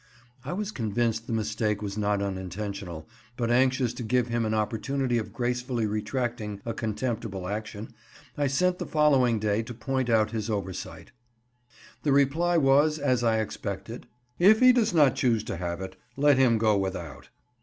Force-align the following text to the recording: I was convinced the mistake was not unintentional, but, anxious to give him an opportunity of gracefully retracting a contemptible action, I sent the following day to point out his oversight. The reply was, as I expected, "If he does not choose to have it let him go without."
I 0.43 0.53
was 0.53 0.71
convinced 0.71 1.27
the 1.27 1.31
mistake 1.33 1.79
was 1.83 1.95
not 1.95 2.23
unintentional, 2.23 3.07
but, 3.37 3.51
anxious 3.51 3.93
to 3.93 4.01
give 4.03 4.29
him 4.29 4.47
an 4.47 4.53
opportunity 4.55 5.19
of 5.19 5.31
gracefully 5.31 5.85
retracting 5.85 6.59
a 6.65 6.73
contemptible 6.73 7.47
action, 7.47 7.93
I 8.35 8.47
sent 8.47 8.79
the 8.79 8.87
following 8.87 9.37
day 9.37 9.61
to 9.61 9.75
point 9.75 10.09
out 10.09 10.31
his 10.31 10.49
oversight. 10.49 11.11
The 12.01 12.13
reply 12.13 12.57
was, 12.57 12.97
as 12.97 13.23
I 13.23 13.41
expected, 13.41 14.07
"If 14.39 14.59
he 14.59 14.73
does 14.73 14.91
not 14.91 15.13
choose 15.15 15.43
to 15.43 15.57
have 15.57 15.81
it 15.81 15.95
let 16.17 16.35
him 16.35 16.57
go 16.57 16.75
without." 16.79 17.29